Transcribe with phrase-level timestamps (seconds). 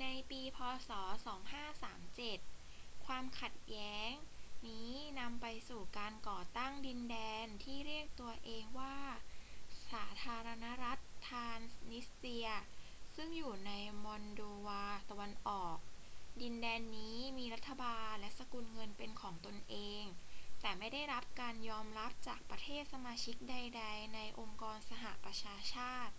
[0.00, 0.58] ในปี พ.
[0.88, 0.90] ศ.
[1.78, 4.10] 2537 ความขัดแย้ง
[4.66, 8.96] นี้นำไปสู่การก่อตั้งดินแดนที่เรียกตัวเองว่า
[9.90, 12.48] สาธารณรัฐทรานส์นิสเตรีย
[13.14, 13.72] ซึ่งตั้งอยู่ใน
[14.04, 15.78] มอลโดวาตะวันออก
[16.42, 20.04] ดินแดนนี้มีรัฐบาลและสกุลเงินเป็นของตนเอง
[20.60, 26.14] แต่ไม่ได้รับการยอมรับจากประเทศสมาชิกใดๆ ในองค์กรสหประชาชาติ